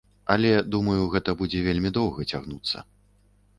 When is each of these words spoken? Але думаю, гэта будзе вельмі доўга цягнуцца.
Але 0.35 0.49
думаю, 0.75 1.03
гэта 1.17 1.35
будзе 1.43 1.61
вельмі 1.69 1.93
доўга 2.01 2.27
цягнуцца. 2.35 2.77